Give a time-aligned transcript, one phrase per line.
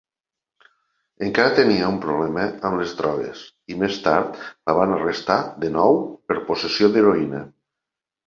[1.25, 3.43] Encara tenia un problema amb les drogues,
[3.75, 7.43] i més tard la van arrestar de nou per possessió d'heroïna.